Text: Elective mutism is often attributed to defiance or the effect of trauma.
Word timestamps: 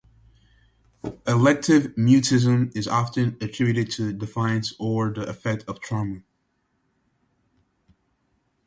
Elective 1.27 1.93
mutism 1.95 2.75
is 2.75 2.87
often 2.87 3.37
attributed 3.39 3.91
to 3.91 4.11
defiance 4.11 4.73
or 4.79 5.11
the 5.11 5.29
effect 5.29 5.63
of 5.67 5.79
trauma. 5.79 6.23